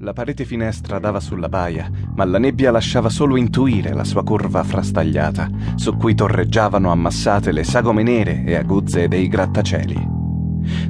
La 0.00 0.12
parete 0.12 0.44
finestra 0.44 1.00
dava 1.00 1.18
sulla 1.18 1.48
baia, 1.48 1.90
ma 2.14 2.24
la 2.24 2.38
nebbia 2.38 2.70
lasciava 2.70 3.08
solo 3.08 3.36
intuire 3.36 3.92
la 3.92 4.04
sua 4.04 4.22
curva 4.22 4.62
frastagliata, 4.62 5.48
su 5.74 5.96
cui 5.96 6.14
torreggiavano 6.14 6.92
ammassate 6.92 7.50
le 7.50 7.64
sagome 7.64 8.04
nere 8.04 8.44
e 8.44 8.54
aguzze 8.54 9.08
dei 9.08 9.26
grattacieli. 9.26 10.08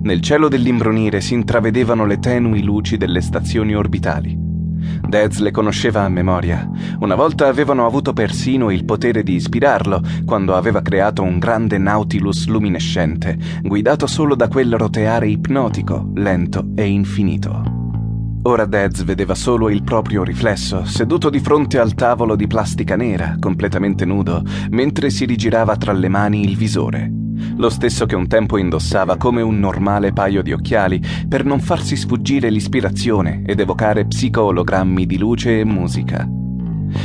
Nel 0.03 0.21
cielo 0.21 0.49
dell'imbrunire 0.49 1.23
si 1.23 1.33
intravedevano 1.33 2.05
le 2.05 2.19
tenui 2.19 2.63
luci 2.63 2.99
delle 2.99 3.23
stazioni 3.23 3.75
orbitali. 3.75 4.37
Dez 5.09 5.39
le 5.39 5.53
conosceva 5.53 6.03
a 6.03 6.09
memoria. 6.11 6.69
Una 7.01 7.15
volta 7.15 7.47
avevano 7.47 7.87
avuto 7.87 8.13
persino 8.13 8.71
il 8.71 8.85
potere 8.85 9.23
di 9.23 9.35
ispirarlo 9.37 10.03
quando 10.27 10.55
aveva 10.55 10.83
creato 10.83 11.23
un 11.23 11.39
grande 11.39 11.79
Nautilus 11.79 12.47
luminescente, 12.47 13.39
guidato 13.63 14.07
solo 14.07 14.35
da 14.35 14.49
quel 14.49 14.77
roteare 14.77 15.29
ipnotico, 15.29 16.11
lento 16.15 16.73
e 16.75 16.85
infinito. 16.85 17.78
Ora 18.43 18.65
Dez 18.67 19.03
vedeva 19.05 19.35
solo 19.35 19.69
il 19.69 19.83
proprio 19.83 20.23
riflesso, 20.23 20.85
seduto 20.85 21.29
di 21.29 21.41
fronte 21.41 21.79
al 21.79 21.95
tavolo 21.95 22.37
di 22.37 22.47
plastica 22.47 22.97
nera, 22.97 23.37
completamente 23.39 24.05
nudo, 24.05 24.43
mentre 24.71 25.11
si 25.11 25.25
rigirava 25.25 25.77
tra 25.77 25.93
le 25.93 26.09
mani 26.09 26.45
il 26.45 26.57
visore. 26.57 27.13
Lo 27.57 27.69
stesso 27.69 28.07
che 28.07 28.15
un 28.15 28.29
tempo 28.29 28.57
indossava 28.57 29.17
come 29.17 29.43
un 29.43 29.59
normale 29.59 30.13
paio 30.13 30.43
di 30.43 30.53
occhiali 30.53 31.03
per 31.29 31.45
non 31.45 31.61
farsi 31.61 31.97
sfuggire 31.97 32.49
l'ispirazione 32.51 33.43
ed 33.45 33.61
evocare 33.61 34.07
psico-ologrammi 34.07 35.05
di 35.05 35.19
luce 35.19 35.61
e 35.61 35.65
musica. 35.65 36.27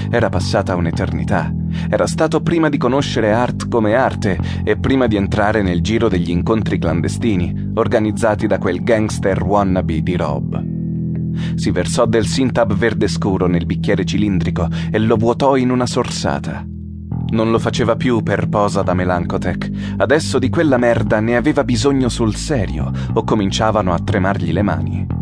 Era 0.09 0.29
passata 0.29 0.75
un'eternità. 0.75 1.53
Era 1.89 2.07
stato 2.07 2.41
prima 2.41 2.69
di 2.69 2.77
conoscere 2.77 3.33
art 3.33 3.67
come 3.67 3.95
arte 3.95 4.39
e 4.63 4.77
prima 4.77 5.07
di 5.07 5.15
entrare 5.15 5.61
nel 5.61 5.81
giro 5.81 6.07
degli 6.07 6.29
incontri 6.29 6.77
clandestini 6.77 7.71
organizzati 7.73 8.47
da 8.47 8.59
quel 8.59 8.83
gangster 8.83 9.41
wannabe 9.43 10.01
di 10.01 10.15
Rob. 10.15 10.72
Si 11.55 11.71
versò 11.71 12.05
del 12.05 12.25
Sintab 12.25 12.73
verde 12.73 13.07
scuro 13.07 13.47
nel 13.47 13.65
bicchiere 13.65 14.05
cilindrico 14.05 14.67
e 14.91 14.99
lo 14.99 15.15
vuotò 15.15 15.55
in 15.55 15.69
una 15.69 15.85
sorsata. 15.85 16.65
Non 17.29 17.49
lo 17.49 17.59
faceva 17.59 17.95
più 17.95 18.21
per 18.21 18.47
posa 18.47 18.83
da 18.83 18.93
Melancotech. 18.93 19.95
Adesso 19.97 20.37
di 20.37 20.49
quella 20.49 20.77
merda 20.77 21.19
ne 21.19 21.35
aveva 21.35 21.63
bisogno 21.63 22.09
sul 22.09 22.35
serio 22.35 22.91
o 23.13 23.23
cominciavano 23.23 23.93
a 23.93 23.99
tremargli 23.99 24.51
le 24.51 24.61
mani. 24.61 25.12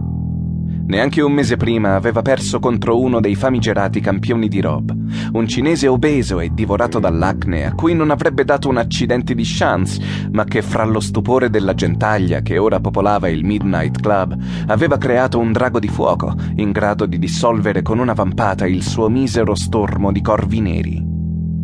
Neanche 0.86 1.22
un 1.22 1.32
mese 1.32 1.58
prima 1.58 1.96
aveva 1.96 2.22
perso 2.22 2.60
contro 2.60 3.00
uno 3.00 3.20
dei 3.20 3.36
famigerati 3.36 4.00
campioni 4.00 4.48
di 4.48 4.60
Rob, 4.60 4.94
un 5.34 5.48
cinese 5.48 5.88
obeso 5.88 6.40
e 6.40 6.50
divorato 6.54 7.00
dall'acne 7.00 7.66
a 7.66 7.74
cui 7.74 7.94
non 7.94 8.12
avrebbe 8.12 8.44
dato 8.44 8.68
un 8.68 8.78
accidente 8.78 9.34
di 9.34 9.44
chance, 9.46 10.02
ma 10.32 10.44
che 10.44 10.62
fra 10.62 10.84
lo 10.84 11.00
stupore 11.00 11.50
della 11.50 11.74
gentaglia 11.74 12.42
che 12.42 12.58
ora 12.58 12.80
popolava 12.80 13.30
il 13.30 13.46
Midnight 13.46 14.02
Club 14.02 14.38
aveva 14.68 14.98
creato 14.98 15.40
un 15.40 15.52
drago 15.52 15.80
di 15.80 15.88
fuoco 15.88 16.36
in 16.56 16.72
grado 16.72 17.06
di 17.06 17.18
dissolvere 17.18 17.82
con 17.82 18.00
una 18.00 18.14
vampata 18.14 18.68
il 18.68 18.84
suo 18.84 19.10
misero 19.10 19.56
stormo 19.56 20.12
di 20.12 20.22
corvi 20.22 20.60
neri. 20.60 21.11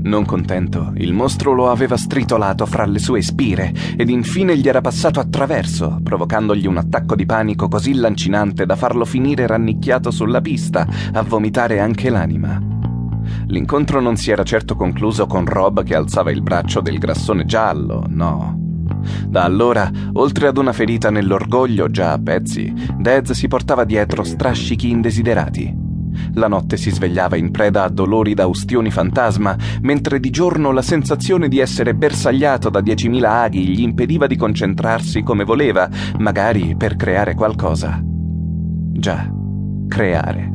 Non 0.08 0.24
contento, 0.24 0.94
il 0.96 1.12
mostro 1.12 1.52
lo 1.52 1.70
aveva 1.70 1.98
stritolato 1.98 2.66
fra 2.66 2.86
le 2.86 2.98
sue 2.98 3.22
spire 3.22 3.74
ed 3.98 4.10
infine 4.10 4.58
gli 4.58 4.70
era 4.70 4.80
passato 4.80 5.20
attraverso, 5.20 6.00
provocandogli 6.02 6.66
un 6.66 6.78
attacco 6.78 7.14
di 7.14 7.26
panico 7.26 7.68
così 7.68 7.94
lancinante 7.94 8.66
da 8.66 8.78
farlo 8.78 9.04
finire 9.04 9.46
rannicchiato 9.46 10.10
sulla 10.10 10.40
pista, 10.40 10.88
a 11.12 11.22
vomitare 11.24 11.82
anche 11.82 12.10
l'anima. 12.10 12.58
L'incontro 13.48 14.00
non 14.00 14.16
si 14.16 14.32
era 14.32 14.44
certo 14.44 14.78
concluso 14.78 15.28
con 15.28 15.46
Rob 15.46 15.84
che 15.84 15.94
alzava 15.94 16.32
il 16.32 16.42
braccio 16.42 16.80
del 16.80 17.00
grassone 17.00 17.44
giallo, 17.44 18.06
no. 18.08 18.58
Da 19.28 19.44
allora, 19.44 19.92
oltre 20.14 20.48
ad 20.48 20.56
una 20.56 20.72
ferita 20.72 21.10
nell'orgoglio 21.10 21.92
già 21.92 22.14
a 22.14 22.18
pezzi, 22.18 22.74
Dez 22.98 23.32
si 23.32 23.50
portava 23.50 23.84
dietro 23.84 24.24
strascichi 24.24 24.90
indesiderati. 24.90 25.87
La 26.34 26.48
notte 26.48 26.78
si 26.78 26.92
svegliava 26.92 27.36
in 27.36 27.52
preda 27.52 27.84
a 27.84 27.90
dolori 27.90 28.34
da 28.34 28.48
ustioni 28.48 28.92
fantasma, 28.92 29.56
mentre 29.82 30.20
di 30.20 30.30
giorno 30.30 30.72
la 30.72 30.82
sensazione 30.82 31.48
di 31.48 31.60
essere 31.60 31.94
bersagliato 31.94 32.70
da 32.70 32.82
diecimila 32.82 33.42
aghi 33.42 33.68
gli 33.68 33.82
impediva 33.82 34.28
di 34.28 34.36
concentrarsi 34.36 35.24
come 35.24 35.44
voleva, 35.44 35.90
magari 36.20 36.76
per 36.76 36.96
creare 36.96 37.36
qualcosa. 37.36 38.02
Già, 38.04 39.32
creare. 39.88 40.52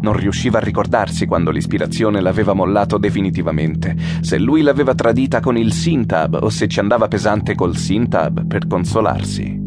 Non 0.00 0.12
riusciva 0.12 0.58
a 0.58 0.62
ricordarsi 0.62 1.26
quando 1.26 1.50
l'ispirazione 1.50 2.20
l'aveva 2.20 2.52
mollato 2.52 2.98
definitivamente, 2.98 3.96
se 4.20 4.38
lui 4.38 4.62
l'aveva 4.62 4.94
tradita 4.94 5.40
con 5.40 5.56
il 5.56 5.72
Sintab 5.72 6.38
o 6.40 6.50
se 6.50 6.68
ci 6.68 6.80
andava 6.80 7.08
pesante 7.08 7.54
col 7.54 7.76
Sintab 7.76 8.46
per 8.46 8.66
consolarsi. 8.66 9.59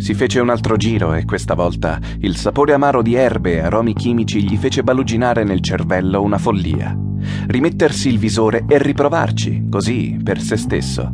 Si 0.00 0.14
fece 0.14 0.40
un 0.40 0.48
altro 0.48 0.76
giro 0.76 1.12
e 1.12 1.26
questa 1.26 1.54
volta 1.54 1.98
il 2.20 2.34
sapore 2.34 2.72
amaro 2.72 3.02
di 3.02 3.14
erbe 3.14 3.56
e 3.56 3.58
aromi 3.58 3.92
chimici 3.92 4.42
gli 4.42 4.56
fece 4.56 4.82
baluginare 4.82 5.44
nel 5.44 5.60
cervello 5.60 6.22
una 6.22 6.38
follia. 6.38 6.98
Rimettersi 7.46 8.08
il 8.08 8.18
visore 8.18 8.64
e 8.66 8.78
riprovarci, 8.78 9.66
così, 9.68 10.18
per 10.24 10.40
se 10.40 10.56
stesso. 10.56 11.12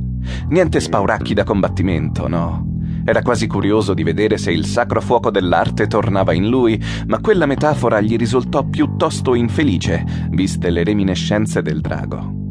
Niente 0.50 0.78
spauracchi 0.78 1.34
da 1.34 1.42
combattimento, 1.42 2.28
no. 2.28 2.78
Era 3.04 3.22
quasi 3.22 3.48
curioso 3.48 3.92
di 3.92 4.04
vedere 4.04 4.38
se 4.38 4.52
il 4.52 4.64
sacro 4.64 5.00
fuoco 5.00 5.32
dell'arte 5.32 5.88
tornava 5.88 6.32
in 6.32 6.48
lui, 6.48 6.80
ma 7.08 7.18
quella 7.18 7.46
metafora 7.46 8.00
gli 8.00 8.14
risultò 8.14 8.62
piuttosto 8.62 9.34
infelice, 9.34 10.04
viste 10.30 10.70
le 10.70 10.84
reminiscenze 10.84 11.60
del 11.60 11.80
drago. 11.80 12.45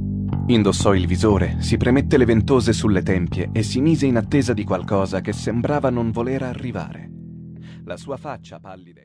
Indossò 0.48 0.94
il 0.94 1.08
visore, 1.08 1.56
si 1.60 1.76
premette 1.76 2.18
le 2.18 2.26
ventose 2.26 2.72
sulle 2.72 3.02
tempie 3.02 3.50
e 3.52 3.64
si 3.64 3.82
mise 3.82 4.06
in 4.06 4.16
attesa 4.16 4.54
di 4.54 4.64
qualcosa 4.64 5.20
che 5.20 5.34
sembrava 5.34 5.90
non 5.90 6.12
voler 6.12 6.44
arrivare. 6.44 7.10
La 7.86 7.98
sua 7.98 8.18
faccia 8.18 8.60
pallida 8.60 9.02